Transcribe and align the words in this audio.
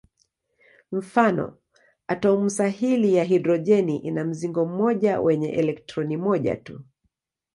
Mfano: 0.91 1.57
atomu 2.07 2.49
sahili 2.49 3.13
ya 3.15 3.23
hidrojeni 3.23 3.97
ina 3.97 4.23
mzingo 4.25 4.65
mmoja 4.65 5.21
wenye 5.21 5.49
elektroni 5.51 6.17
moja 6.17 6.55
tu. 6.55 6.83